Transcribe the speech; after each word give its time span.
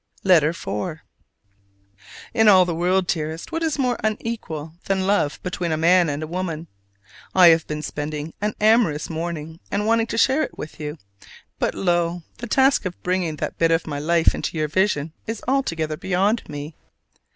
LETTER 0.23 0.49
IV. 0.49 0.97
In 2.33 2.47
all 2.47 2.65
the 2.65 2.73
world, 2.73 3.05
dearest, 3.05 3.51
what 3.51 3.61
is 3.61 3.77
more 3.77 3.99
unequal 4.03 4.73
than 4.85 5.05
love 5.05 5.39
between 5.43 5.71
a 5.71 5.77
man 5.77 6.09
and 6.09 6.23
a 6.23 6.27
woman? 6.27 6.65
I 7.35 7.49
have 7.49 7.67
been 7.67 7.83
spending 7.83 8.33
an 8.41 8.55
amorous 8.59 9.11
morning 9.11 9.59
and 9.69 9.85
want 9.85 10.09
to 10.09 10.17
share 10.17 10.41
it 10.41 10.57
with 10.57 10.79
you: 10.79 10.97
but 11.59 11.75
lo, 11.75 12.23
the 12.39 12.47
task 12.47 12.83
of 12.85 12.99
bringing 13.03 13.35
that 13.35 13.59
bit 13.59 13.69
of 13.69 13.85
my 13.85 13.99
life 13.99 14.33
into 14.33 14.57
your 14.57 14.67
vision 14.67 15.13
is 15.27 15.43
altogether 15.47 15.97
beyond 15.97 16.49
me. 16.49 16.73